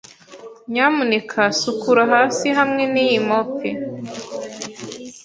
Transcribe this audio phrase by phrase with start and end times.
[0.71, 3.69] Nyamuneka sukura hasi hamwe niyi mope.